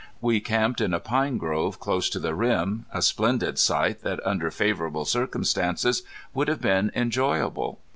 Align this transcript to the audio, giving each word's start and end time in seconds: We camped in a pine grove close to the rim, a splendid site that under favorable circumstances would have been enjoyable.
We 0.19 0.39
camped 0.39 0.81
in 0.81 0.95
a 0.95 0.99
pine 0.99 1.37
grove 1.37 1.79
close 1.79 2.09
to 2.09 2.17
the 2.17 2.33
rim, 2.33 2.87
a 2.91 3.03
splendid 3.03 3.59
site 3.59 4.01
that 4.01 4.19
under 4.25 4.49
favorable 4.49 5.05
circumstances 5.05 6.01
would 6.33 6.47
have 6.47 6.59
been 6.59 6.91
enjoyable. 6.95 7.77